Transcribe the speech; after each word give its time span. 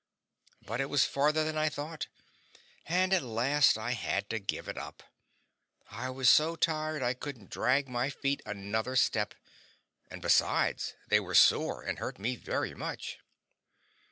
But 0.65 0.81
it 0.81 0.89
was 0.89 1.05
farther 1.05 1.43
than 1.43 1.59
I 1.59 1.69
thought, 1.69 2.07
and 2.87 3.13
at 3.13 3.21
last 3.21 3.77
I 3.77 3.91
had 3.91 4.31
to 4.31 4.39
give 4.39 4.67
it 4.67 4.75
up; 4.75 5.03
I 5.91 6.09
was 6.09 6.27
so 6.27 6.55
tired 6.55 7.03
I 7.03 7.13
couldn't 7.13 7.51
drag 7.51 7.87
my 7.87 8.09
feet 8.09 8.41
another 8.43 8.95
step; 8.95 9.35
and 10.09 10.19
besides, 10.19 10.95
they 11.09 11.19
were 11.19 11.35
sore 11.35 11.83
and 11.83 11.99
hurt 11.99 12.17
me 12.17 12.35
very 12.35 12.73
much. 12.73 13.19